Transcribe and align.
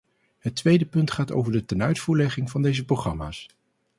Het 0.39 0.55
tweede 0.55 0.85
punt 0.85 1.11
gaat 1.11 1.31
over 1.31 1.51
de 1.51 1.65
tenuitvoerlegging 1.65 2.51
van 2.51 2.61
deze 2.61 2.85
programma's. 2.85 3.49